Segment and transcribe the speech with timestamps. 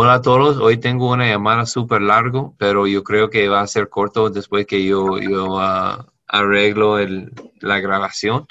[0.00, 3.66] Hola a todos, hoy tengo una llamada súper largo, pero yo creo que va a
[3.66, 8.46] ser corto después que yo, yo ah, arreglo el, la grabación.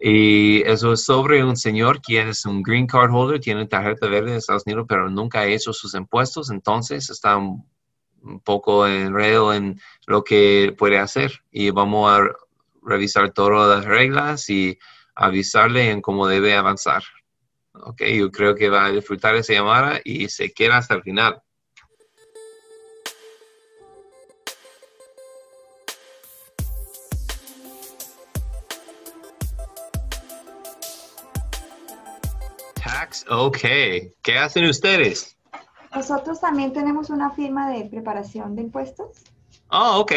[0.00, 4.32] Y eso es sobre un señor quien es un green card holder, tiene tarjeta verde
[4.32, 7.64] de Estados Unidos, pero nunca ha hecho sus impuestos, entonces está un,
[8.22, 11.44] un poco enredo en lo que puede hacer.
[11.52, 12.28] Y vamos a
[12.82, 14.76] revisar todas las reglas y
[15.14, 17.04] avisarle en cómo debe avanzar.
[17.84, 21.40] Ok, yo creo que va a disfrutar esa llamada y se queda hasta el final.
[32.82, 33.58] Tax, ok.
[34.22, 35.36] ¿Qué hacen ustedes?
[35.94, 39.24] Nosotros también tenemos una firma de preparación de impuestos.
[39.70, 40.12] Oh, ok.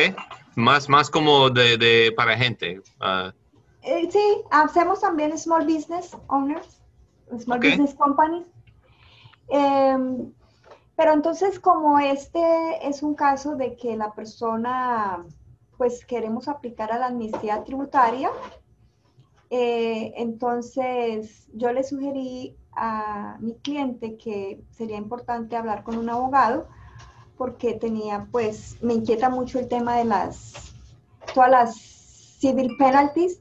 [0.56, 2.82] Más, más como de, de para gente.
[3.00, 3.34] ah,
[3.82, 6.79] Eh, sí, hacemos también small business owners,
[7.38, 8.48] small business companies.
[9.50, 10.32] Em,
[10.96, 12.40] pero entonces, como este
[12.88, 15.26] es un caso de que la persona,
[15.78, 18.32] pues queremos aplicar a la amnistía tributaria,
[19.50, 26.68] eh, entonces yo le sugerí a mi cliente que sería importante hablar con un abogado
[27.38, 30.74] porque tenía, pues, me inquieta mucho el tema de las,
[31.34, 31.99] todas las
[32.40, 33.40] civil penalties.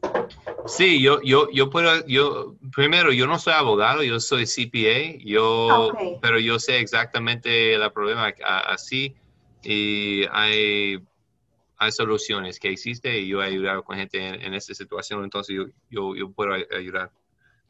[0.66, 5.92] Sí, yo, yo, yo puedo, yo, primero, yo no soy abogado, yo soy CPA, yo,
[6.20, 8.34] pero yo sé exactamente el problema
[8.66, 9.16] así
[9.62, 10.98] y hay,
[11.78, 15.56] hay soluciones que existen y yo he ayudado con gente en, en esta situación, entonces
[15.56, 17.10] yo, yo, yo puedo ay- ayudar,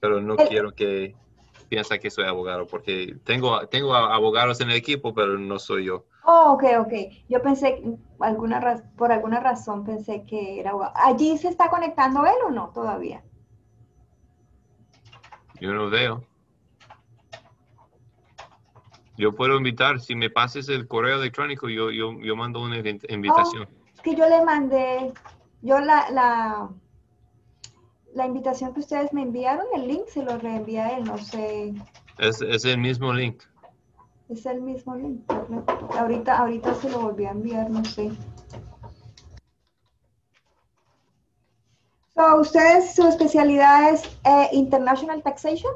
[0.00, 1.14] pero no El- quiero que
[1.68, 6.07] piensa que soy abogado porque tengo, tengo abogados en el equipo, pero no soy yo.
[6.24, 6.92] Oh, ok, ok.
[7.28, 7.82] Yo pensé,
[8.20, 10.72] alguna por alguna razón pensé que era.
[10.94, 13.22] ¿Allí se está conectando él o no todavía?
[15.60, 16.24] Yo no veo.
[19.16, 23.10] Yo puedo invitar, si me pases el correo electrónico, yo, yo, yo mando una invit-
[23.12, 23.68] invitación.
[23.94, 25.12] Es que yo le mandé,
[25.60, 26.68] yo la, la,
[28.14, 31.74] la invitación que ustedes me enviaron, el link se lo reenvié a él, no sé,
[32.18, 33.42] Es, es el mismo link.
[34.28, 35.22] Es el mismo link.
[35.98, 38.10] Ahorita, ahorita se lo volví a enviar, no sé.
[42.14, 45.72] So, ¿Ustedes, su especialidad es eh, International Taxation?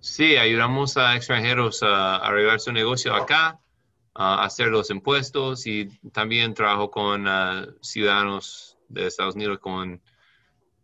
[0.00, 3.60] Sí, ayudamos a extranjeros a arreglar su negocio acá,
[4.14, 10.02] a hacer los impuestos y también trabajo con ah, ciudadanos de Estados Unidos, con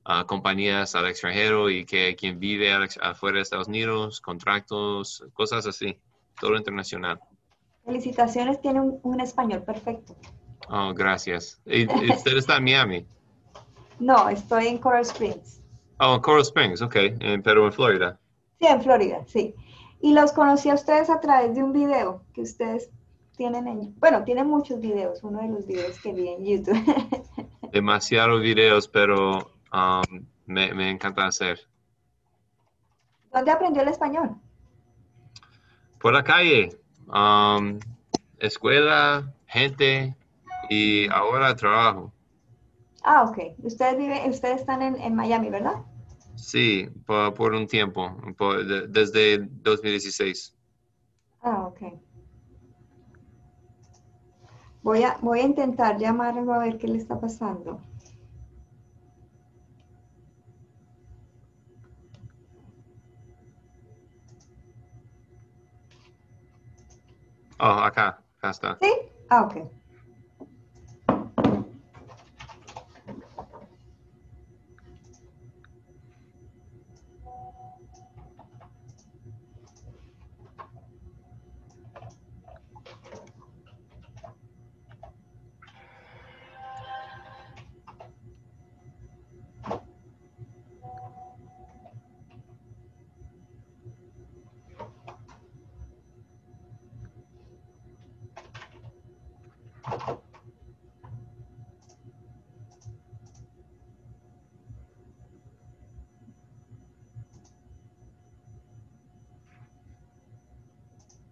[0.05, 5.99] ah, compañías al extranjero y que quien vive afuera de Estados Unidos, contratos, cosas así,
[6.41, 7.21] todo internacional.
[7.85, 10.17] Felicitaciones, tiene un, un español perfecto.
[10.69, 11.61] Oh, gracias.
[11.67, 13.07] ¿Y, usted está en Miami?
[13.99, 15.63] No, estoy en Coral Springs.
[15.99, 18.19] Oh, Coral Springs, ok, en- pero en Florida.
[18.59, 19.55] Sí, en Florida, sí.
[20.01, 22.91] Y los conocí a ustedes a través de un video que ustedes
[23.37, 23.95] tienen en...
[23.99, 26.79] Bueno, tienen muchos videos, uno de los videos que vi en YouTube.
[27.73, 31.61] Demasiados videos, pero um, me, me encanta hacer.
[33.33, 34.37] ¿Dónde aprendió el español?
[36.01, 36.71] Por la calle,
[37.09, 37.81] um,
[38.39, 40.15] escuela, gente
[40.69, 42.12] y ahora trabajo.
[43.03, 43.55] Ah, ok.
[43.62, 45.77] Ustedes viven, ustedes están en, en Miami, ¿verdad?
[46.37, 50.55] Sí, por, por un tiempo, por- de- desde 2016.
[51.43, 51.81] Ah, ok.
[54.83, 57.81] Voy a, voy a intentar llamarlo a ver qué le está pasando.
[67.59, 68.78] Oh, acá, acá está.
[68.81, 68.93] ¿Sí?
[69.31, 69.56] Ah, ok.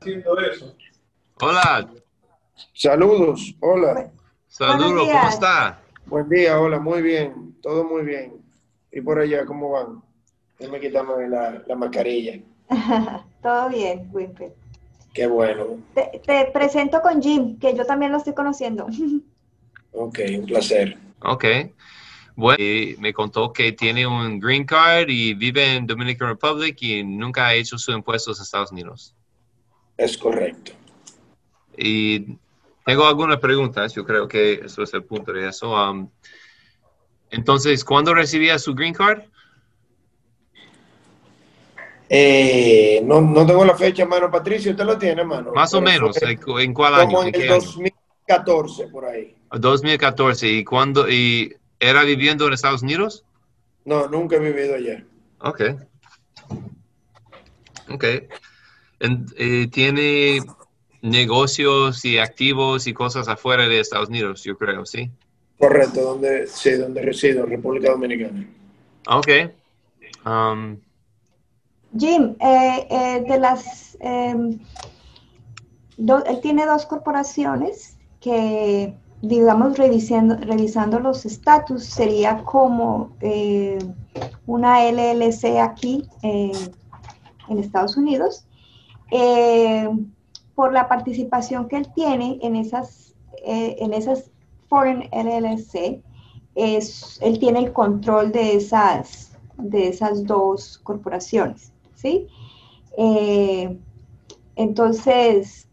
[0.05, 0.77] Haciendo eso.
[1.41, 1.91] Hola,
[2.73, 4.13] Saludos, hola,
[4.47, 5.81] saludos, ¿cómo está?
[6.07, 8.35] buen día, hola, muy bien, todo muy bien.
[8.93, 10.03] ¿Y por allá cómo van?
[10.59, 12.39] Déjame quitarme la, la mascarilla.
[13.43, 14.53] Todo bien, Winfred.
[15.13, 18.87] Qué bueno, Te, te presento con Jim, que yo también lo estoy conociendo.
[19.93, 20.97] ok, un placer.
[21.23, 21.45] Ok.
[22.37, 27.03] Bueno, y me contó que tiene un green card y vive en Dominican Republic y
[27.03, 29.15] nunca ha hecho sus impuestos en Estados Unidos.
[29.97, 30.73] Es correcto.
[31.77, 32.39] Y
[32.85, 35.73] tengo algunas preguntas, yo creo que eso es el punto de eso.
[35.73, 36.11] Um,
[37.31, 39.23] entonces, ¿cuándo recibía su green card?
[42.09, 44.31] Eh, no, no tengo la fecha, mano.
[44.31, 45.53] Patricio, ¿usted lo tiene, mano?
[45.53, 47.07] Más o menos, ¿en cuál año?
[47.07, 47.55] Como ¿En el año?
[47.55, 49.35] 2014, por ahí.
[49.51, 50.49] 2014.
[50.49, 51.09] ¿Y cuándo?
[51.09, 53.25] ¿Y era viviendo en Estados Unidos?
[53.85, 55.05] No, nunca he vivido allá.
[55.41, 55.63] Ok.
[57.91, 58.05] Ok.
[59.01, 60.41] En- eh, ¿Tiene
[61.03, 65.11] negocios y activos y cosas afuera de Estados Unidos, yo creo, sí?
[65.59, 68.47] Correcto, donde, sí, donde resido, en República Dominicana.
[69.07, 69.29] Ok.
[70.27, 70.79] Um,
[71.97, 74.59] Jim, eh, eh, de las, em,
[75.97, 83.79] do- él tiene dos corporaciones que, digamos, revisando, revisando los estatus, sería como eh,
[84.47, 86.53] una LLC aquí eh,
[87.49, 88.45] en Estados Unidos,
[89.17, 89.89] eh,
[90.57, 93.15] por la participación que él tiene en esas,
[93.47, 94.33] eh, en esas
[94.69, 96.03] Foreign LLC,
[96.57, 102.27] él tiene el control de esas, de esas dos corporaciones, ¿sí?
[102.99, 103.79] Eh,
[104.57, 105.69] entonces,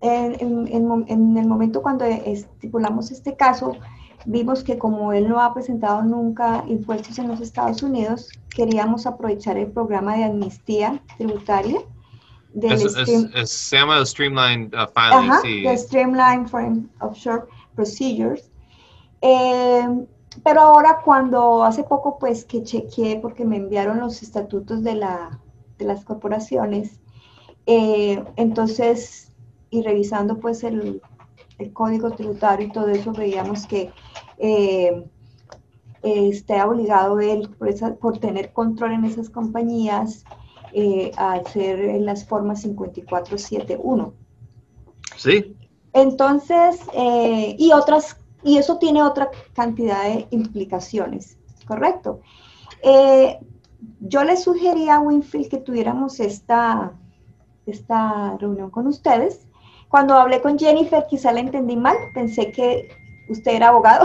[0.00, 3.72] en el momento cuando estipulamos este caso,
[4.30, 9.56] vimos que como él no ha presentado nunca impuestos en los Estados Unidos, queríamos aprovechar
[9.56, 11.80] el programa de amnistía tributaria
[12.52, 15.64] del es- es- Stream- es- se llama el Streamline uh, Filing, Ajá, sí.
[15.76, 17.44] Streamline Foreign Offshore
[17.74, 18.50] Procedures.
[19.22, 19.88] Eh,
[20.44, 25.40] pero ahora cuando hace poco pues que chequeé porque me enviaron los estatutos de, la,
[25.78, 27.00] de las corporaciones,
[27.66, 29.32] eh, entonces
[29.70, 31.00] y revisando pues el,
[31.58, 33.90] el código tributario y todo eso veíamos que
[34.38, 35.04] eh,
[36.02, 40.24] está obligado él por, esa- por tener control en esas compañías
[40.72, 44.14] eh, a hacer en las formas 5471.
[45.16, 45.56] Sí,
[45.92, 52.20] Entonces, eh, y otras, y eso tiene otra cantidad de implicaciones, ¿correcto?
[52.82, 53.38] Eh,
[54.00, 56.92] yo le sugería a Winfield que tuviéramos esta,
[57.66, 59.47] esta reunión con ustedes.
[59.88, 62.88] Cuando hablé con Jennifer, quizá la entendí mal, pensé que
[63.28, 64.04] usted era abogado,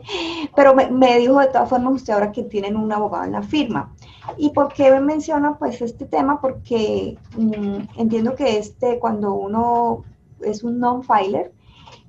[0.56, 3.42] pero me, me dijo de todas formas usted ahora que tienen un abogado en la
[3.42, 3.94] firma.
[4.36, 6.40] ¿Y por qué menciono pues este tema?
[6.40, 10.04] Porque mm, entiendo que este, cuando uno
[10.42, 11.52] es un non-filer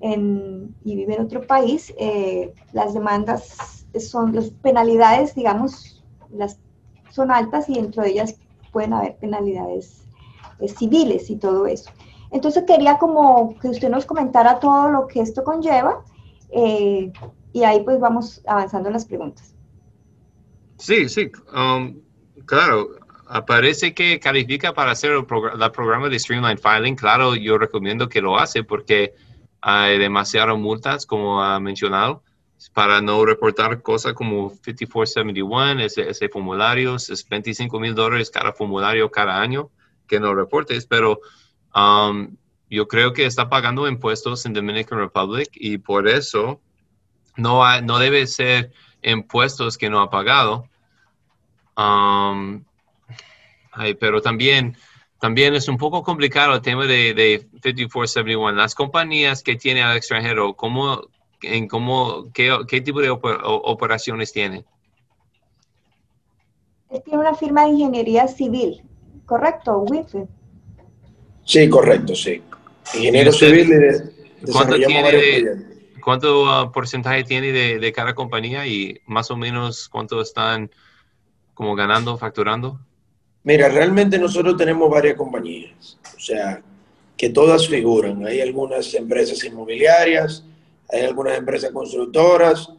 [0.02, 6.58] y vive en otro país, eh, las demandas son, las penalidades, digamos, las
[7.10, 8.36] son altas y dentro de ellas
[8.72, 10.04] pueden haber penalidades
[10.60, 11.90] eh, civiles y todo eso.
[12.32, 16.04] Entonces quería como que usted nos comentara todo lo que esto conlleva
[16.52, 17.12] eh,
[17.54, 19.56] y ahí pues vamos avanzando en las preguntas.
[20.78, 21.32] sí, sí.
[21.54, 22.02] um,
[22.46, 22.90] claro,
[23.26, 26.96] aparece que califica para hacer el, progr- programa de Streamline Filing.
[26.96, 29.14] Claro, yo recomiendo que lo hace porque
[29.62, 32.24] hay demasiadas multas, como ha mencionado,
[32.74, 39.12] para no reportar cosas como 5471, ese, ese formulario, es 25 mil dólares cada formulario
[39.12, 39.70] cada año
[40.08, 41.20] que no reportes, pero
[41.76, 42.36] um,
[42.70, 46.60] yo creo que está pagando impuestos en Dominican Republic y por eso
[47.36, 48.72] no, hay- no debe ser
[49.02, 50.68] impuestos que no ha pagado.
[51.78, 52.64] Um,
[53.72, 54.76] ay, pero también,
[55.20, 58.52] también es un poco complicado el tema de, de 5471.
[58.58, 61.02] Las compañías que tiene al extranjero, ¿cómo,
[61.42, 64.66] en cómo, qué, qué tipo de operaciones tienen?
[66.90, 68.82] Él tiene una firma de ingeniería civil,
[69.26, 70.28] ¿correcto, Winfield?
[71.50, 72.44] Sí, correcto, sí.
[72.94, 75.66] Ingeniero ¿Y usted- civil de- ¿Cuánto tiene varios de- proyectos.
[76.04, 80.70] ¿Cuánto uh, porcentaje tiene de, de cada compañía y más o menos cuánto están
[81.56, 82.80] como ganando, facturando?
[83.44, 86.62] Mira, realmente nosotros tenemos varias compañías, o sea,
[87.18, 88.26] que todas figuran.
[88.28, 90.44] Hay algunas empresas inmobiliarias,
[90.88, 92.70] hay algunas empresas constructoras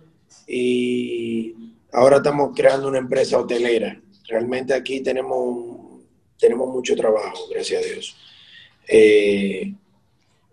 [0.47, 1.55] y
[1.93, 4.01] ahora estamos creando una empresa hotelera.
[4.29, 6.01] Realmente aquí tenemos,
[6.39, 8.17] tenemos mucho trabajo, gracias a Dios.
[8.89, 9.75] Eh,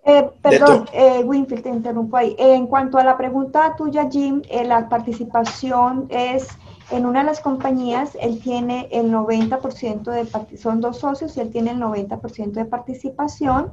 [0.09, 2.33] Eh, perdón, eh, Winfield, te interrumpo ahí.
[2.39, 6.47] En cuanto a la pregunta tuya, Jim, eh, la participación es
[6.91, 11.41] en una de las compañías, él tiene el 90% de participación, son dos socios y
[11.41, 13.69] él tiene el 90% de participación,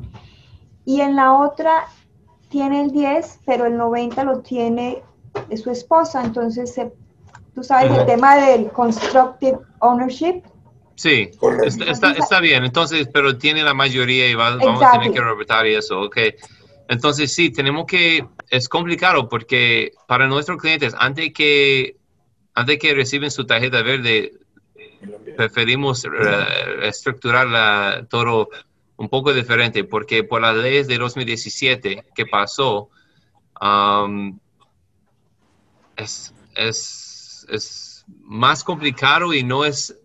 [0.84, 1.84] y en la otra
[2.48, 5.04] tiene el 10, pero el 90 lo tiene
[5.56, 6.92] su esposa, entonces eh,
[7.54, 10.42] tú sabes el tema del constructive ownership,
[10.96, 11.30] Sí,
[11.64, 12.64] está, está, está bien.
[12.64, 16.18] Entonces, pero tiene la mayoría y va- vamos a tener que reportar y eso, ok.
[16.88, 21.96] Entonces, sí, tenemos que, es complicado porque para nuestros clientes, antes que,
[22.54, 24.32] antes que reciben su tarjeta verde,
[25.36, 26.08] preferimos eh,
[26.82, 28.48] estructurar todo
[28.96, 32.90] un poco diferente porque por las leyes de 2017 que pasó,
[33.60, 34.38] um,
[35.96, 39.96] es, es, más complicado y no es,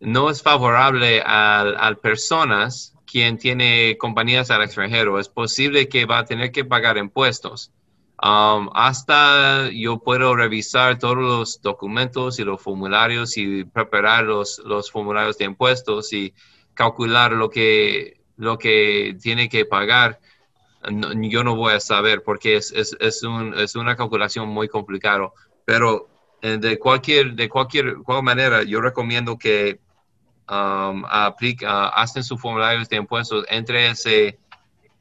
[0.00, 5.18] no es favorable a, personas quien tiene compañías al extranjero.
[5.18, 7.72] Es posible que va a tener que pagar impuestos.
[8.22, 14.90] Um, hasta yo puedo revisar todos los documentos y los formularios y preparar los, los
[14.90, 16.34] formularios de impuestos y
[16.74, 20.20] calcular lo que, lo que tiene que pagar
[20.88, 25.30] yo no voy a saber porque es, es, es, un, es una calculación muy complicada.
[25.64, 26.08] Pero
[26.42, 29.78] eh, de cualquier, de cualquier, cualquier manera, yo recomiendo que
[30.50, 34.38] um, aplica, hacen sus formularios de impuestos entre ese,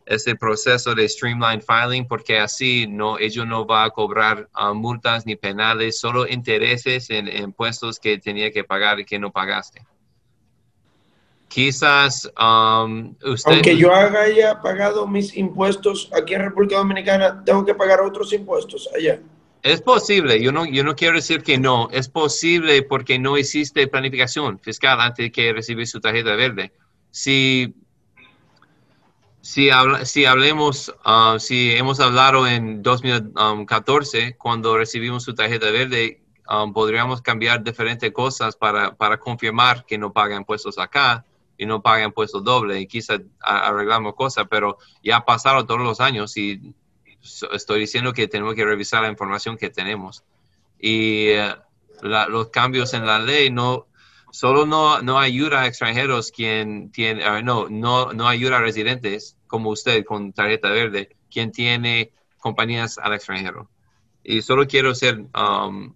[0.06, 5.26] ese proceso de streamline filing porque así no, ellos no van a cobrar uh, multas
[5.26, 9.82] ni penales, solo intereses en impuestos que tenía que pagar y que no pagaste.
[11.48, 13.52] Quizás um, usted...
[13.52, 18.88] Aunque yo haya pagado mis impuestos aquí en República Dominicana, tengo que pagar otros impuestos
[18.96, 19.20] allá.
[19.62, 23.88] Es posible, yo no, yo no quiero decir que no, es posible porque no existe
[23.88, 26.72] planificación fiscal antes de que recibe su tarjeta verde.
[27.12, 27.76] Si,
[29.42, 29.70] si,
[30.04, 37.22] si hablemos, uh, si hemos hablado en 2014, cuando recibimos su tarjeta verde, um, podríamos
[37.22, 41.26] cambiar diferentes cosas para, para confirmar que no paga impuestos acá
[41.58, 46.38] y no paga impuestos doble y quizá arreglamos cosas, pero ya pasaron todos los años
[46.38, 46.74] y
[47.22, 50.24] estoy diciendo que tenemos que revisar la información que tenemos.
[50.80, 51.56] Y eh,
[52.02, 53.88] los cambios en la ley no
[54.32, 59.36] solo no, no ayuda a extranjeros quien tiene, uh, no, no, no ayuda a residentes
[59.48, 63.70] como usted con tarjeta verde, quien tiene compañías al extranjero.
[64.24, 65.94] Y solo quiero ser um,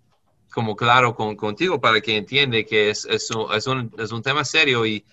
[0.51, 4.22] como claro con, contigo para que entiende que es, es, un, es, un, es un
[4.22, 5.06] tema serio y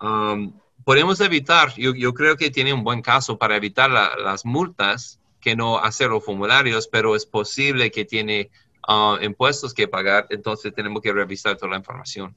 [0.00, 0.52] Um,
[0.84, 5.54] podemos evitar, yo, yo, creo que tiene un buen caso para evitar las multas que
[5.54, 8.50] no hacer los formularios, pero es posible que tiene
[8.88, 12.34] uh, impuestos que pagar, entonces tenemos que revisar toda la información.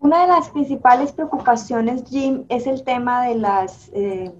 [0.00, 4.32] Una de las principales preocupaciones, Jim, es el tema de las, eh,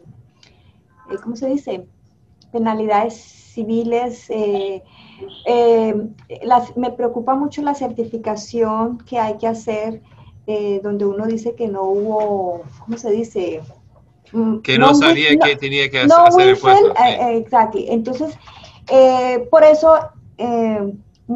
[1.12, 1.86] eh ¿cómo se dice?
[2.50, 4.28] Penalidades civiles.
[4.30, 4.82] Eh,
[5.46, 5.94] eh,
[6.42, 10.02] las, me preocupa mucho la certificación que hay que hacer
[10.48, 13.62] eh, donde uno dice que no hubo, ¿cómo se dice?
[14.32, 16.90] Mm, que no, sabía que tenía que hacer el puesto.
[16.90, 17.78] Eh, eh, exacto.
[17.80, 18.38] Entonces,
[19.50, 19.98] por eso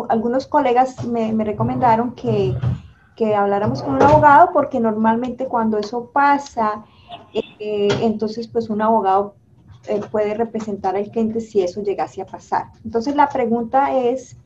[0.08, 2.54] algunos colegas me, recomendaron que,
[3.16, 6.84] que, habláramos con un abogado porque normalmente cuando eso pasa,
[7.58, 9.34] entonces pues un abogado
[10.10, 12.66] puede representar al cliente si eso llegase a pasar.
[12.84, 14.36] Entonces la pregunta es,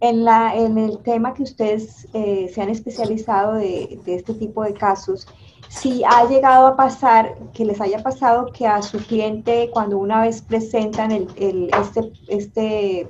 [0.00, 4.74] en, la, en el tema que ustedes eh, se han especializado de, este tipo de
[4.74, 5.26] casos,
[5.68, 10.22] si ha llegado a pasar, que les haya pasado que a su cliente cuando una
[10.22, 13.08] vez presentan el, el este, este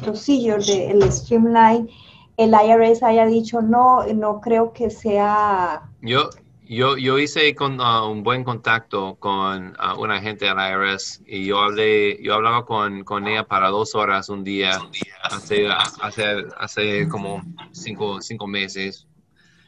[0.00, 1.88] procedure del streamline,
[2.36, 5.82] el IRS haya dicho no, no creo que sea...
[6.00, 6.30] Yo,
[6.64, 11.22] yo, yo hice con, uh, un buen contacto con uh, una agente de la IRS
[11.26, 14.80] y yo hablé, yo hablaba con, con ella para dos horas un día,
[15.22, 19.06] hace, hace, hace como cinco, cinco meses.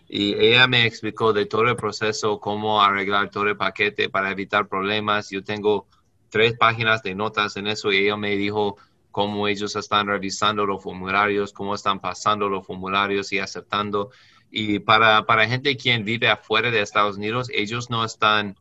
[0.08, 4.68] Y ella me explicó de todo el proceso, cómo arreglar todo el paquete para evitar
[4.68, 5.30] problemas.
[5.30, 5.86] Yo tengo
[6.28, 8.76] tres páginas de notas en eso y ella me dijo
[9.10, 14.10] cómo ellos están revisando los formularios, cómo están pasando los formularios y aceptando
[14.56, 18.56] y para, para gente quien vive afuera de Estados Unidos, ellos no están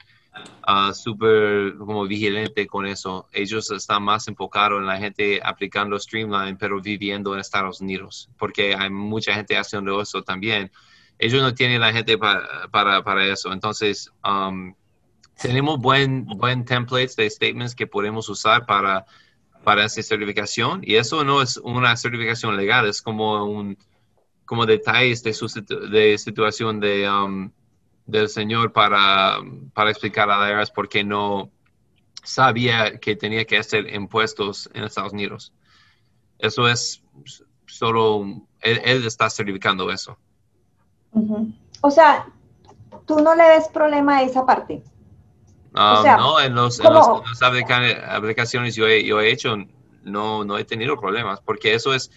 [0.68, 3.30] uh, súper como vigilante con eso.
[3.32, 8.74] Ellos están más enfocados en la gente aplicando Streamline, pero viviendo en Estados Unidos, porque
[8.74, 10.72] hay mucha gente haciendo eso también.
[11.20, 13.54] Ellos no tienen la gente para, para eso.
[13.54, 14.74] Entonces, um,
[15.42, 19.06] tenemos buen, buen templates de statements que podemos usar para,
[19.64, 20.82] para esa certificación.
[20.84, 23.78] Y eso no es una certificación legal, es como un
[24.46, 25.48] como detalles de su
[25.90, 27.50] de situación de, um,
[28.06, 29.38] del señor para,
[29.74, 31.50] para explicar a la IRS por qué no
[32.24, 35.54] sabía que tenía que hacer impuestos en Estados Unidos.
[36.40, 37.02] Eso es
[37.68, 40.18] solo, él, está certificando eso.
[41.82, 42.28] O sea,
[43.06, 44.84] tú no le ves problema a esa parte.
[45.76, 49.56] Um, no, en, los, las aplicaciones yo he, yo he hecho,
[50.04, 52.12] no, no he tenido problemas, porque eso es,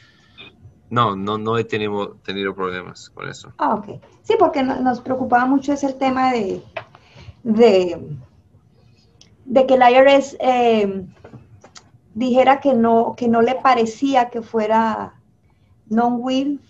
[0.91, 3.53] no, no, no he tenido, tenido problemas con eso.
[3.57, 4.01] Ah, ok.
[4.23, 6.63] Sí, porque nos preocupaba mucho ese tema de,
[7.45, 8.19] de,
[9.47, 11.07] de que el IRS eh,
[12.13, 15.16] dijera que no, que no le parecía que fuera
[15.89, 16.61] non-will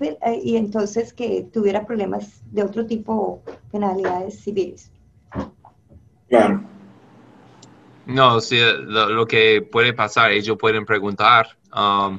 [0.00, 4.90] eh, y entonces que tuviera problemas de otro tipo, penalidades civiles.
[6.28, 6.62] Claro.
[8.06, 12.18] No, sí, lo, que puede pasar, ellos pueden preguntar um,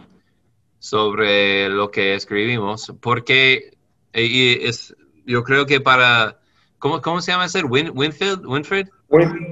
[0.80, 3.78] sobre lo que escribimos, porque
[4.14, 4.96] y es,
[5.26, 6.40] yo creo que para,
[6.80, 7.64] ¿cómo, cómo se llama ese?
[7.64, 8.46] Winfield?
[8.46, 8.90] Winfield?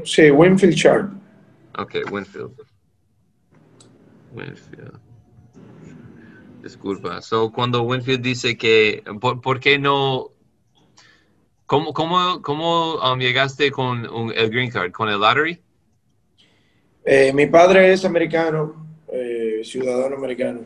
[0.03, 1.11] sí, Winfield Chart.
[1.77, 2.51] Ok, Winfield.
[4.33, 4.99] Winfield.
[6.65, 7.21] Disculpa.
[7.21, 10.31] So, cuando Winfield dice que, ¿por, qué no?
[11.67, 14.03] ¿Cómo, cómo, cómo um, llegaste con
[14.33, 14.91] el green card?
[14.91, 15.61] ¿Con el lottery?
[17.05, 20.61] Eh, mi padre es americano, eh, ciudadano americano.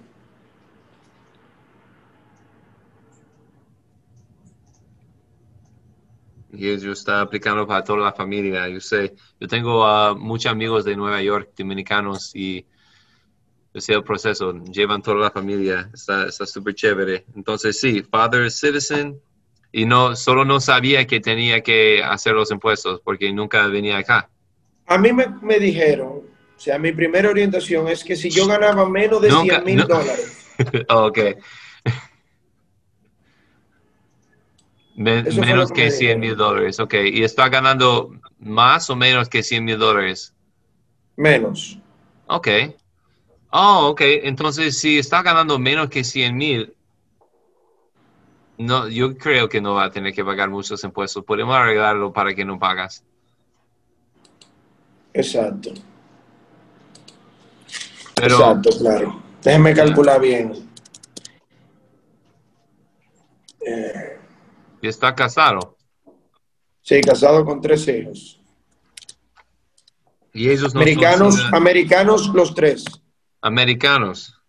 [6.53, 8.69] Y ellos está aplicando para toda la familia.
[8.69, 12.65] Yo sé, yo tengo uh, muchos amigos de Nueva York, dominicanos, y
[13.73, 17.25] ese el proceso, llevan toda la familia, está súper chévere.
[17.35, 19.19] Entonces, sí, father citizen,
[19.71, 24.29] y no, solo no sabía que tenía que hacer los impuestos porque nunca venía acá.
[24.87, 26.23] A mí me, me dijeron,
[26.59, 30.47] o sea, mi primera orientación es que si yo ganaba menos de 100 mil dólares.
[30.89, 31.19] ok.
[34.95, 36.95] menos que, que 100 mil dólares, ok.
[37.13, 40.33] ¿Y está ganando más o menos que 100 mil dólares?
[41.15, 41.77] Menos.
[42.25, 42.47] Ok.
[43.51, 44.01] Oh, ok.
[44.23, 46.73] Entonces, si está ganando menos que 100 mil,
[48.57, 51.23] no, yo creo que no va a tener que pagar muchos impuestos.
[51.23, 53.03] Podemos arreglarlo para que no pagas.
[55.13, 55.71] Exacto.
[58.21, 59.21] Exacto, claro.
[59.41, 60.69] Déjeme calcular bien.
[64.81, 65.77] ¿Y está casado?
[66.81, 68.41] Sí, casado con tres hijos.
[70.33, 72.85] ¿Y ellos Americanos, americanos los tres
[73.41, 74.39] americanos.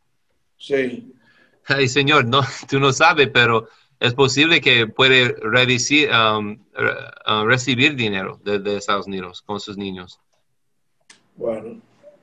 [0.59, 1.13] Sí.
[1.67, 3.69] Ay, señor, no, tú no sabes, pero
[3.99, 10.19] es posible que puede recibir, um, uh, recibir dinero de, Estados Unidos con sus niños.
[11.37, 11.81] Bueno,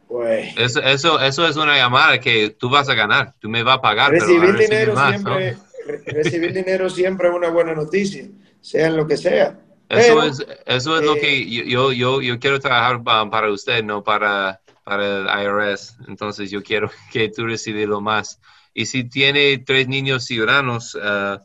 [0.07, 0.57] pues.
[0.57, 3.81] Eso, eso, eso es una llamada que tú vas a ganar, tú me vas a
[3.81, 4.11] pagar.
[4.11, 5.57] Recibir, dinero, siempre,
[6.05, 8.27] recibir dinero siempre es una buena noticia,
[8.59, 9.59] sea en lo que sea.
[9.89, 14.03] Eso es, eso es lo que eh, yo, yo, yo quiero trabajar para usted, no
[14.03, 15.97] para para el IRS.
[16.07, 18.39] Entonces yo quiero que tú recibas lo más.
[18.73, 21.39] Y si tiene tres niños ciudadanos, uh,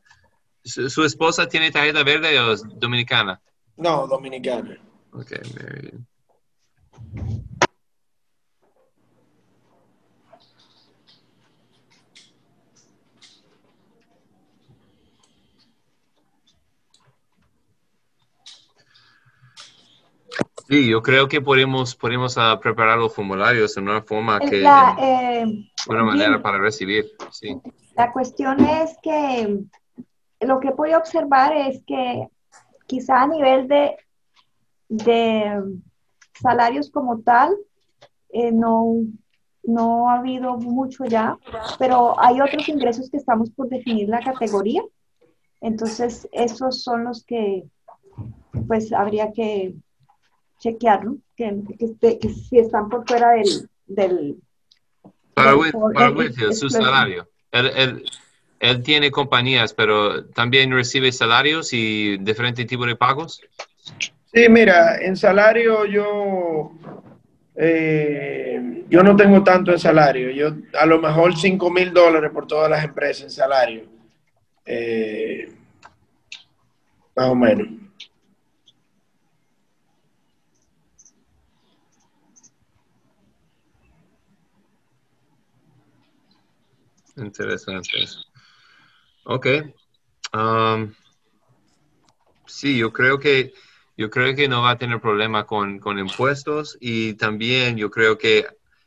[0.62, 3.40] ¿su, esposa tiene tarjeta verde o es dominicana?
[3.76, 4.78] No, dominicana.
[5.12, 5.33] Ok,
[20.68, 24.62] Sí, yo creo que podemos, podemos uh, preparar los formularios en una forma que...
[24.62, 27.61] Eh, una manera para recibir, sí.
[27.96, 29.59] La cuestión es que
[30.40, 32.29] lo que puedo observar es que
[32.87, 33.96] quizá a nivel de,
[34.88, 35.62] de
[36.40, 37.57] salarios como tal,
[38.31, 38.94] eh, no,
[39.62, 41.37] no ha habido mucho ya,
[41.79, 44.83] pero hay otros ingresos que estamos por definir la categoría.
[45.61, 47.64] Entonces, esos son los que
[48.66, 49.75] pues habría que
[50.62, 51.53] chequearlo, que,
[52.01, 53.68] que, si están por fuera del...
[53.87, 54.37] del
[55.35, 57.27] para, Winfield, su salario.
[57.51, 58.05] Él,
[58.61, 63.40] él, tiene compañías, pero también recibe salarios y diferentes tipos de pagos.
[64.33, 66.72] Sí, mira, en salario yo
[67.57, 70.31] eh, yo no tengo tanto en salario.
[70.31, 73.85] Yo a lo mejor 5 mil dólares por todas las empresas en salario.
[74.64, 75.53] Eh,
[77.16, 77.68] más o menos.
[87.16, 87.90] Interesante
[89.25, 89.46] Ok.
[90.33, 90.92] Um,
[92.46, 93.53] sí, yo creo que
[93.96, 98.46] yo creo que no va a tener problema con, impuestos y también yo creo que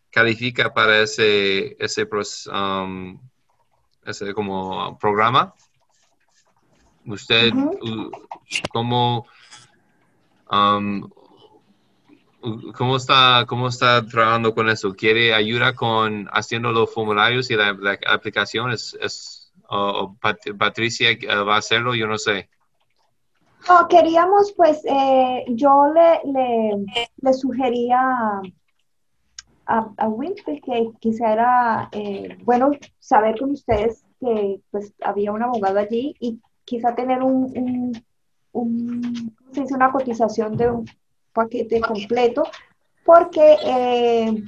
[0.10, 2.08] califica para ese ese,
[2.52, 3.20] um,
[4.06, 5.54] ese como programa.
[7.06, 7.54] Usted,
[8.72, 9.28] como
[10.50, 11.08] um,
[12.78, 14.94] ¿Cómo está, ¿Cómo está trabajando con eso?
[14.94, 17.76] ¿Quiere ayuda con haciendo los formularios y la,
[18.08, 18.72] aplicación?
[18.72, 20.16] ¿Es, o,
[20.58, 21.96] Patricia eh, va a hacerlo?
[21.96, 22.50] Yo no sé.
[23.68, 26.86] No, queríamos, pues, eh, yo le,
[27.20, 28.00] le, sugería
[29.66, 30.10] a, a
[30.46, 36.94] que quisiera, eh, bueno, saber con ustedes que pues había un abogado allí y quizá
[36.94, 38.06] tener un, un,
[38.52, 39.74] un ¿cómo se dice?
[39.74, 40.86] una cotización de un
[41.36, 42.44] paquete completo,
[43.06, 44.44] porque eh,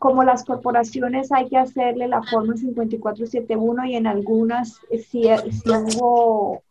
[0.00, 5.70] como las corporaciones hay que hacerle la forma 5471 y en algunas eh, si, si
[5.70, 6.62] hubo,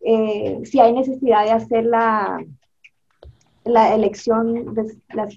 [0.00, 2.44] eh, si hay necesidad de hacer la,
[3.62, 4.74] la elección,
[5.14, 5.28] la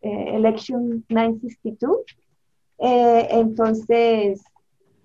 [0.00, 1.98] eh, Election 962,
[2.78, 4.44] entonces,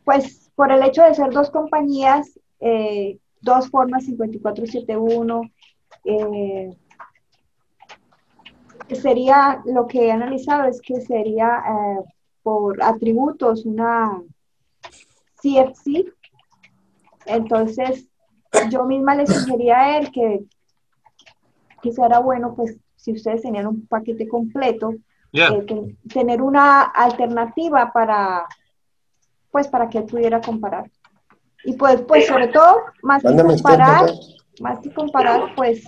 [0.05, 2.39] pues por el hecho de ser dos compañías,
[3.41, 5.41] dos formas 5471,
[8.95, 12.03] sería, lo que he analizado es que sería eh,
[12.43, 14.21] por atributos una
[15.41, 16.11] CFC.
[17.25, 18.07] Entonces,
[18.69, 20.43] yo misma le sugería a él que
[21.81, 24.93] quizá era bueno, pues, si ustedes tenían un paquete completo,
[25.33, 28.45] eh, tener una alternativa para,
[29.49, 30.89] pues, para que él pudiera comparar.
[31.63, 34.11] Y pues, pues sobre todo, más que comparar,
[34.59, 35.83] más que comparar, pues,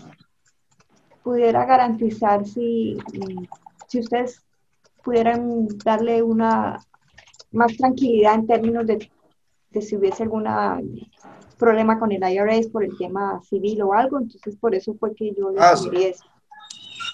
[1.24, 2.98] pudiera garantizar si,
[3.88, 4.42] si ustedes
[5.04, 6.80] pudieran darle una
[7.52, 9.10] más tranquilidad en términos de,
[9.82, 10.46] si hubiese algún
[11.58, 15.34] problema con el IRS por el tema civil o algo, entonces por eso fue que
[15.38, 16.24] yo le ah, eso.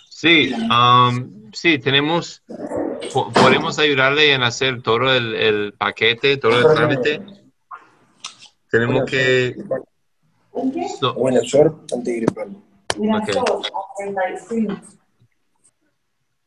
[0.10, 2.44] Sí, um, sí, tenemos,
[3.34, 7.22] podemos ayudarle en hacer todo el, paquete, todo el trámite.
[8.70, 9.56] Tenemos que...
[13.00, 13.24] Bueno,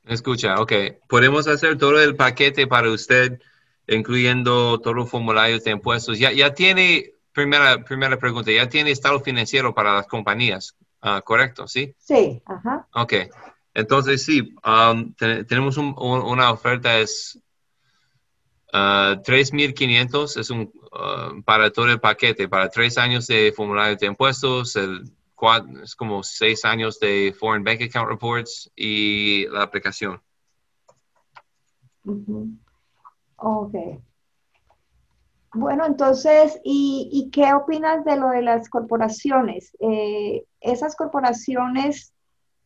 [0.05, 0.73] Escucha, ok.
[1.09, 3.41] Podemos hacer todo el paquete para usted,
[3.87, 6.19] incluyendo todos los formularios de impuestos.
[6.19, 11.67] Ya, ya tiene, primera, primera pregunta, ya tiene estado financiero para las compañías, ah, ¿correcto?
[11.67, 11.95] ¿Sí?
[11.99, 12.87] Sí, ajá.
[12.95, 13.15] Ok.
[13.73, 17.39] Entonces, sí, um, tenemos una oferta, es
[18.67, 23.97] uh, ah, 3.500, es un, ah, para todo el paquete, para tres años de formulario
[23.97, 25.05] de impuestos, el
[25.83, 30.21] es como seis años de Foreign Bank Account Reports y la aplicación.
[33.37, 33.75] Ok.
[35.55, 39.77] Bueno, entonces, ¿y, qué opinas de lo de las corporaciones?
[39.81, 42.15] Eh, ¿Esas corporaciones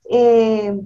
[0.09, 0.79] eh,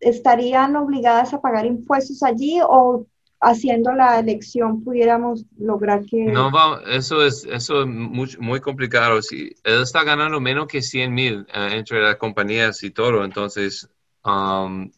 [0.00, 3.06] estarían obligadas a pagar impuestos allí o
[3.44, 6.24] haciendo la elección pudiéramos lograr que...
[6.24, 9.20] No, eso es, eso es muy, complicado.
[9.22, 13.88] Si él está ganando menos que 100 mil eh, entre las compañías y todo, entonces...
[14.24, 14.90] Um,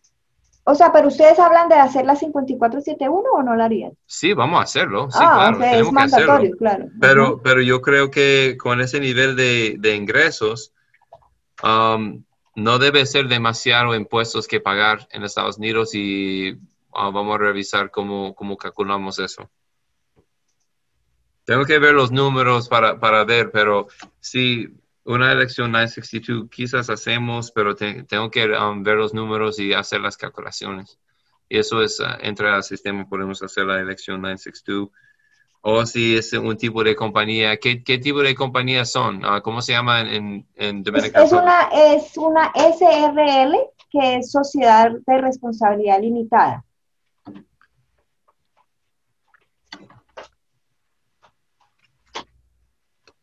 [0.69, 3.93] o sea, pero ustedes hablan de hacer la 5471 o no la harían?
[4.07, 5.09] Sí, vamos a hacerlo.
[5.11, 5.77] Sí, ah, claro.
[5.77, 6.87] es mandatorio, claro.
[7.01, 10.73] Pero, pero yo creo que con ese nivel de, de ingresos,
[11.63, 12.25] um,
[12.57, 16.59] no debe ser demasiado impuestos que pagar en Estados Unidos y
[16.99, 19.51] Ah, vamos a revisar cómo, cómo, calculamos eso.
[21.45, 23.87] Tengo que ver los números para, para ver, pero
[24.19, 24.69] sí,
[25.05, 30.17] una elección 962 quizás hacemos, pero tengo que um, ver los números y hacer las
[30.17, 30.99] calculaciones.
[31.51, 34.89] Y eso es, uh, entre al sistema podemos hacer la elección 962.
[35.61, 39.23] O si es un tipo de compañía, ¿qué, qué tipo de compañías son?
[39.23, 43.55] Uh, ¿Cómo se llama en, en Es una, es una SRL,
[43.91, 46.66] que es Sociedad de Responsabilidad Limitada.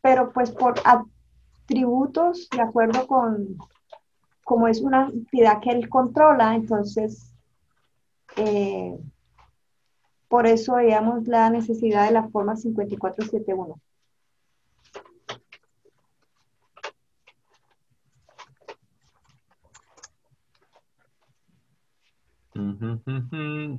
[0.04, 3.56] Pero pues por atributos, de acuerdo con,
[4.44, 7.32] como es una entidad que él controla, entonces,
[8.36, 8.98] eh,
[10.28, 13.80] por eso veíamos la necesidad de la forma 5471.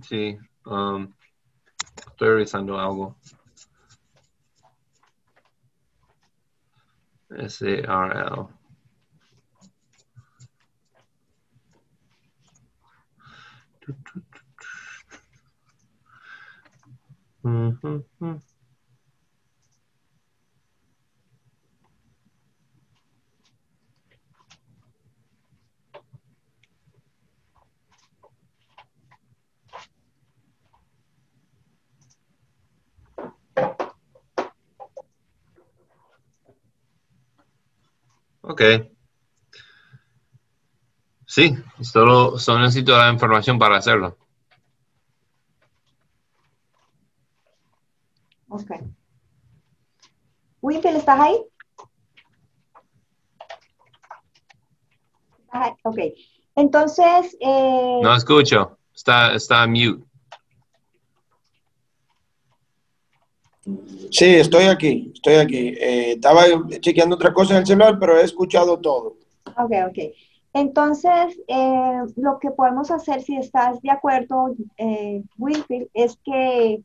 [0.02, 1.14] Sí, um,
[2.08, 3.16] estoy revisando algo.
[7.40, 8.52] S-A-R-L.
[17.46, 18.36] Mm-hmm.
[38.48, 38.62] Ok.
[41.26, 44.18] Sí, solo, solo necesito la información para hacerlo.
[48.48, 48.72] Ok.
[50.62, 51.44] Winfield, ¿estás ahí?
[55.84, 55.98] Ok.
[56.56, 57.36] Entonces...
[57.40, 58.00] Eh...
[58.04, 58.78] No escucho.
[58.94, 60.06] Está, está mute.
[64.12, 65.68] Sí, estoy aquí, estoy aquí.
[65.80, 66.44] Eh, estaba
[66.80, 69.16] chequeando otra cosa en el celular, pero he escuchado todo.
[69.58, 69.98] Ok, ok.
[70.54, 76.82] Entonces, eh, lo que podemos hacer, si estás de acuerdo, eh, Winfield, es que,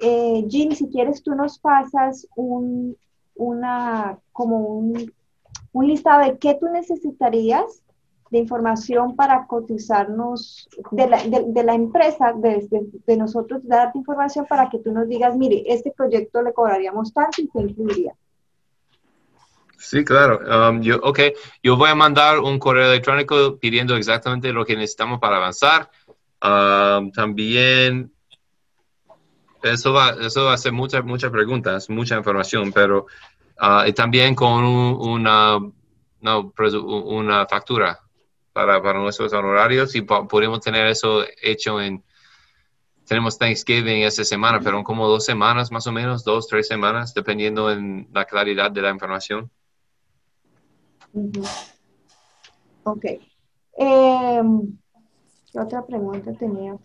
[0.00, 2.96] eh, Jim, si quieres, tú nos pasas un,
[3.34, 5.12] una, como un,
[5.72, 7.83] un listado de qué tú necesitarías
[8.34, 12.66] de información para cotizarnos de la, de, la empresa, de,
[13.06, 17.40] de, nosotros, darte información para que tú nos digas, mire, este proyecto le cobraríamos tanto
[17.40, 18.12] y te incluiría.
[19.78, 20.40] Sí, claro.
[20.40, 21.20] Um, yo, ok,
[21.62, 25.88] yo voy a mandar un correo electrónico pidiendo exactamente lo que necesitamos para avanzar.
[26.42, 28.12] Um, también,
[29.62, 33.06] eso va, eso va a ser muchas, muchas preguntas, mucha información, pero
[33.62, 35.58] uh, también con una,
[36.20, 38.00] una factura
[38.54, 42.02] para, para nuestros honorarios y podemos tener eso hecho en,
[43.06, 47.12] tenemos Thanksgiving esta semana, pero en como dos semanas más o menos, dos, tres semanas,
[47.12, 49.50] dependiendo en la claridad de la información.
[52.84, 53.04] Ok.
[53.76, 54.78] Em,
[55.52, 56.76] ¿Qué otra pregunta tenía?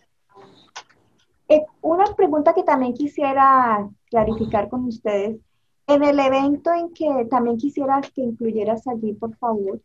[1.48, 5.38] Eh, una pregunta que también quisiera clarificar con ustedes.
[5.86, 9.80] En el evento en que también quisiera que incluyeras allí, por favor,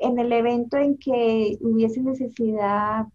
[0.00, 3.06] en el evento en que hubiese necesidad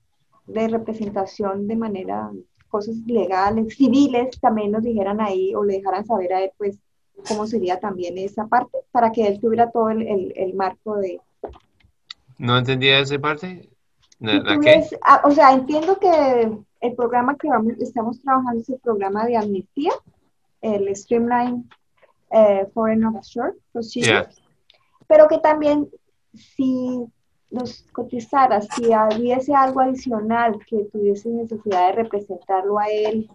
[0.48, 2.32] de representación de manera,
[2.70, 6.78] cosas legales, civiles, también nos dijeran ahí o le dejaran saber a él, pues,
[7.28, 11.22] cómo sería también esa parte, para que él tuviera todo el, el, marco de...
[12.38, 13.70] No entendía esa parte.
[15.02, 19.38] Ah, o sea, entiendo que el programa que vamos, estamos trabajando es el programa de
[19.38, 19.92] amnistía,
[20.62, 21.70] el Streamline
[22.32, 24.30] eh, Foreign Offshore Procedure,
[25.08, 25.90] pero que también
[26.34, 27.06] si
[27.50, 33.30] nos cotizaras, si hubiese algo adicional que tuviese necesidad de representarlo a él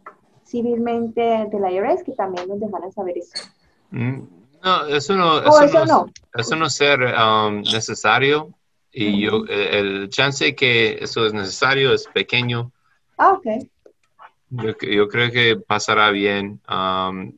[0.44, 3.48] civilmente de la IRS, que también nos dejaran saber eso.
[3.90, 4.22] Mm,
[4.64, 8.52] no, eso no, eso, no, eso no ser um, necesario
[8.90, 12.72] y yo, el chance que eso es necesario es pequeño.
[13.16, 13.46] Ah, ok.
[14.50, 16.60] Yo, yo creo que pasará bien.
[16.68, 17.32] Um,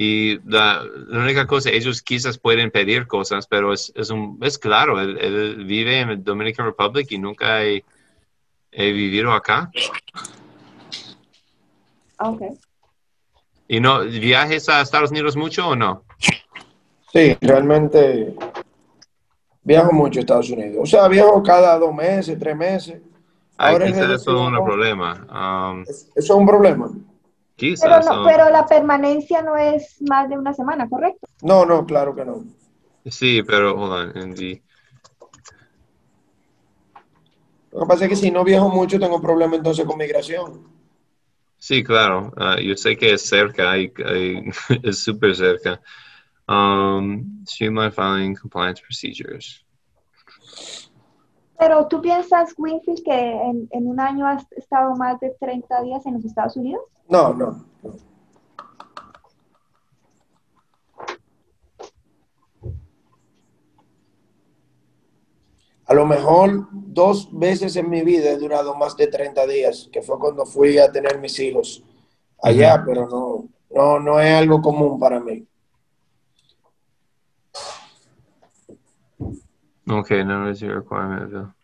[0.00, 5.00] y la, única cosa, ellos quizás pueden pedir cosas, pero es, es, un, es claro,
[5.00, 7.84] él, vive en el Dominican Republic y nunca he,
[8.70, 9.72] he vivido acá.
[12.20, 12.42] Ok.
[13.66, 16.04] ¿Y no viajes a Estados Unidos mucho o no?
[17.12, 18.36] Sí, realmente
[19.64, 20.76] viajo mucho a Estados Unidos.
[20.80, 23.02] O sea, viajo cada dos meses, tres meses.
[23.56, 25.72] Ahora eso es un problema.
[25.72, 26.88] Um, ¿Eso es un problema?
[27.58, 28.06] Quizás.
[28.06, 31.26] Pero, pero la permanencia no es más de una semana, ¿correcto?
[31.42, 32.44] No, no, claro que no.
[33.04, 34.30] Sí, pero, hold on,
[37.72, 40.68] Lo que pasa es que si no viajo mucho tengo problema entonces con migración.
[41.56, 42.32] Sí, claro.
[42.36, 43.92] Uh, yo sé que es cerca, hay,
[44.84, 45.80] es súper cerca.
[46.46, 49.66] Um, streamline filing compliance procedures.
[51.58, 56.06] Pero tú piensas, Winfield, que en, en, un año has estado más de 30 días
[56.06, 56.82] en los Estados Unidos?
[57.08, 57.64] No, no.
[65.86, 70.02] A lo mejor dos veces en mi vida he durado más de 30 días, que
[70.02, 71.82] fue cuando fui a tener mis hijos
[72.42, 75.46] allá, pero no, no, no es algo común para mí.
[79.90, 81.30] Okay, no es your requirement.
[81.30, 81.57] Bill.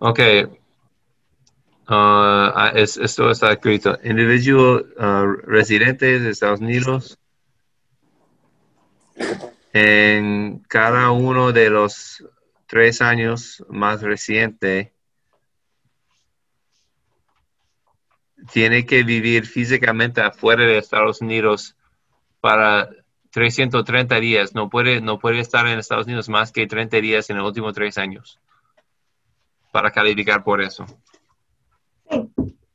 [0.00, 0.20] Ok.
[1.88, 3.98] Uh, esto está escrito.
[4.04, 7.18] Individuo uh, residente de Estados Unidos
[9.72, 12.24] en cada uno de los
[12.66, 14.92] tres años más reciente
[18.52, 21.76] tiene que vivir físicamente afuera de Estados Unidos
[22.40, 22.88] para
[23.32, 24.54] 330 días.
[24.54, 27.74] No puede, no puede estar en Estados Unidos más que 30 días en los últimos
[27.74, 28.38] tres años
[29.72, 30.84] para calificar por eso.
[32.10, 32.30] Sí.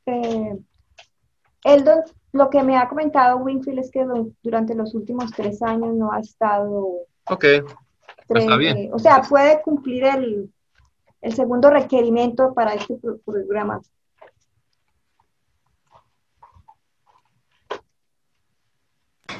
[0.06, 0.58] Eh,
[1.64, 1.84] el
[2.32, 4.04] lo que me ha comentado Winfield es que
[4.42, 7.06] durante los últimos tres años no ha estado...
[7.30, 7.44] Ok,
[8.28, 8.90] está bien.
[8.92, 10.52] o sea, puede cumplir el,
[11.22, 13.80] el segundo requerimiento para este programa.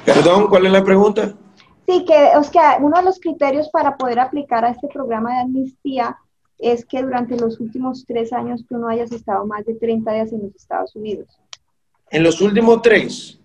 [0.05, 1.33] Perdón, ¿cuál es la pregunta?
[1.85, 5.41] Sí, que o sea, uno de los criterios para poder aplicar a este programa de
[5.41, 6.17] amnistía
[6.57, 10.31] es que durante los últimos tres años tú no hayas estado más de 30 días
[10.31, 11.27] en los Estados Unidos.
[12.09, 13.39] En los últimos tres.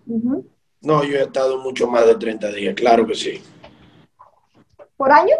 [0.81, 3.41] No, yo he estado mucho más de 30 días, claro que sí.
[4.97, 5.35] ¿Por año?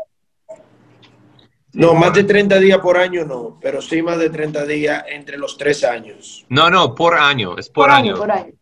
[1.74, 5.38] No, más de 30 días por año no, pero sí más de 30 días entre
[5.38, 6.46] los tres años.
[6.50, 8.18] No, no, por año, es por, año.
[8.18, 8.54] Por año.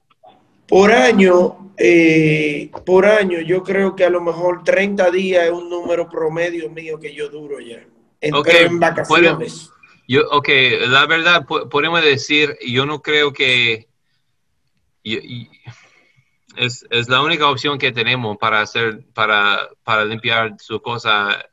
[0.67, 5.67] Por año, eh, por año, yo creo que a lo mejor 30 días es un
[5.67, 7.83] número promedio mío que yo duro ya.
[8.21, 9.71] En, en vacaciones.
[10.07, 10.49] Yo, ok,
[10.87, 13.87] la verdad, podemos decir, yo no creo que
[16.55, 21.45] es, es, la única opción que tenemos para hacer, para, para limpiar su cosa.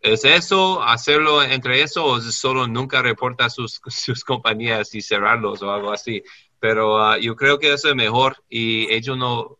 [0.00, 5.72] ¿Es eso, hacerlo entre eso, o solo nunca reporta sus, sus compañías y cerrarlos o
[5.72, 6.22] algo así?
[6.58, 9.58] Pero ah, yo creo que eso es mejor y ellos no,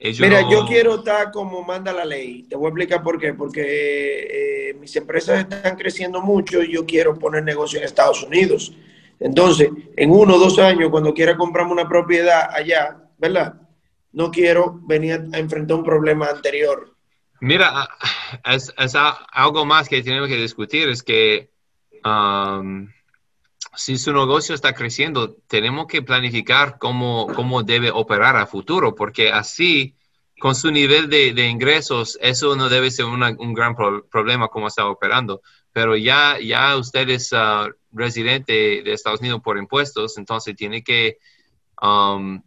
[0.00, 2.44] Mira, yo quiero estar como manda la ley.
[2.44, 3.34] Te voy a explicar por qué.
[3.34, 8.72] Porque eh, mis empresas están creciendo mucho y yo quiero poner negocio en Estados Unidos.
[9.18, 13.54] Entonces, en uno o dos años, cuando quiera comprarme una propiedad allá, ¿verdad?
[14.12, 16.94] No quiero venir a enfrentar un problema anterior.
[17.40, 17.88] Mira,
[18.44, 18.72] es,
[19.32, 21.50] algo más que tenemos que discutir, es que
[22.04, 22.88] um,
[23.78, 29.30] si su negocio está creciendo, tenemos que planificar cómo, cómo debe operar a futuro, porque
[29.30, 29.94] así,
[30.40, 35.42] con su nivel de, ingresos, eso no debe ser un gran problema como está operando.
[35.72, 41.18] Pero ya, ya usted es uh, residente de Estados Unidos por impuestos, entonces tiene que...
[41.80, 42.42] Um,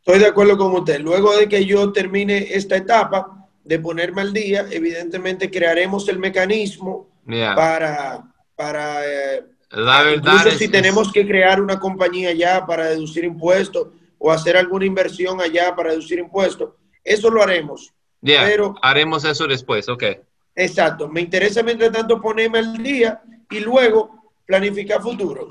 [0.00, 1.00] Estoy de acuerdo con usted.
[1.00, 7.08] Luego de que yo termine esta etapa de ponerme al día, evidentemente crearemos el mecanismo
[7.54, 13.24] para, para eh, la verdad Incluso si tenemos que crear una compañía allá para deducir
[13.24, 16.70] impuestos o hacer alguna inversión allá para deducir impuestos,
[17.02, 17.92] eso lo haremos.
[18.20, 20.04] pero haremos eso después, ok.
[20.54, 21.08] Exacto.
[21.08, 25.50] Me interesa mientras tanto ponerme al día y luego planificar futuro.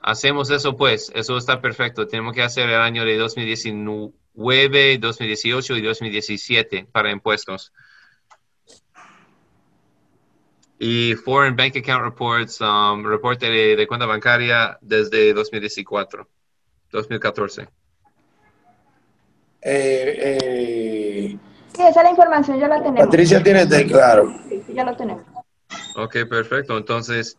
[0.00, 2.06] Hacemos eso pues, eso está perfecto.
[2.06, 7.72] Tenemos que hacer el año de 2019, 2018 y 2017 para impuestos.
[10.82, 16.26] Y Foreign Bank Account Reports, um, reporte de, cuenta bancaria desde 2014.
[16.90, 17.62] 2014.
[17.62, 17.68] Eh,
[19.62, 21.38] eh,
[21.74, 23.04] sí, esa es la información, ya la tenemos.
[23.04, 24.34] Patricia tiene de claro.
[24.48, 25.22] Sí, ya lo tenemos.
[25.96, 26.78] Ok, perfecto.
[26.78, 27.36] Entonces,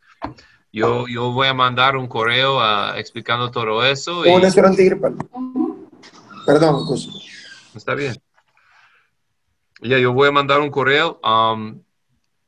[0.71, 4.23] yo, yo voy a mandar un correo uh, explicando todo eso.
[4.23, 4.29] Y...
[6.45, 6.85] Perdón,
[7.75, 8.13] Está bien.
[9.81, 11.19] Ya, yo voy a mandar un correo.
[11.23, 11.81] Um,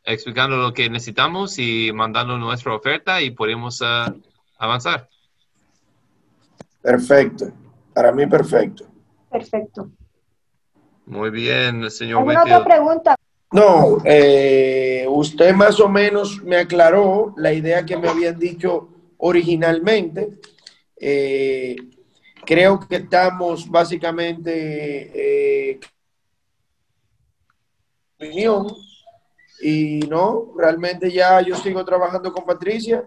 [0.04, 4.14] explicando lo que necesitamos y mandando nuestra oferta y podemos uh,
[4.58, 5.08] avanzar.
[6.82, 7.52] Perfecto.
[7.94, 8.86] Para mí, perfecto.
[9.32, 9.90] Perfecto.
[11.06, 12.20] Muy bien, señor.
[12.20, 13.16] ¿Alguna otra pregunta?
[13.52, 20.40] No, eh, usted más o menos me aclaró la idea que me habían dicho originalmente.
[20.98, 21.76] Eh,
[22.46, 25.80] creo que estamos básicamente eh,
[28.16, 28.68] opinión
[29.64, 33.06] y no, realmente ya yo sigo trabajando con Patricia.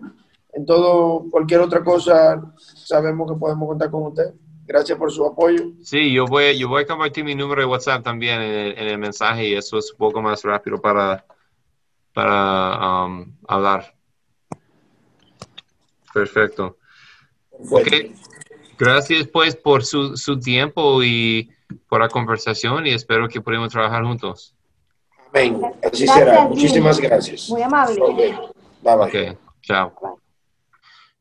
[0.52, 4.32] En todo, cualquier otra cosa, sabemos que podemos contar con usted.
[4.64, 5.72] Gracias por su apoyo.
[5.82, 9.48] Sí, yo voy, yo voy a compartir mi número de WhatsApp también en el, mensaje
[9.48, 11.24] y eso es un poco más rápido para,
[12.14, 13.94] para um, hablar.
[16.12, 16.78] Perfecto.
[18.78, 21.50] Gracias pues por su, su tiempo y
[21.88, 24.55] por la conversación y espero que podamos trabajar juntos.
[25.36, 25.60] Amén.
[25.82, 26.44] Así será.
[26.48, 27.48] Muchísimas gracias.
[27.50, 28.00] Muy amable.
[28.82, 29.38] Bye bye.
[29.62, 30.20] chao.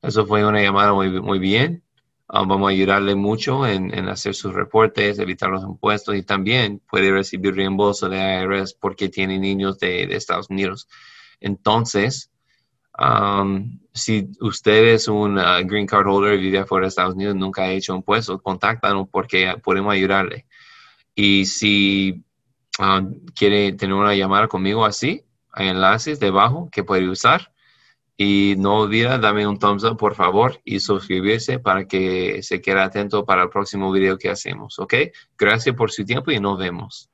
[0.01, 1.83] Eso fue una llamada muy, muy bien.
[2.27, 6.81] Ah, vamos a ayudarle mucho en, en, hacer sus reportes, evitar los impuestos y también
[6.89, 10.87] puede recibir reembolso de IRS porque tiene niños de, de Estados Unidos.
[11.39, 12.31] Entonces,
[12.97, 17.35] um, si usted es un uh, green card holder y vive fuera de Estados Unidos,
[17.35, 20.45] nunca ha hecho impuestos, contáctanos porque podemos ayudarle.
[21.13, 22.25] Y si
[22.79, 23.01] Ah,
[23.35, 27.51] quiere tener una llamada conmigo así, hay enlaces debajo que puede usar.
[28.17, 32.81] Y no olvida, dame un thumbs up, por favor, y suscribirse para que se quede
[32.81, 34.93] atento para el próximo video que hacemos, ¿ok?
[35.37, 37.09] Gracias por su tiempo y nos vemos.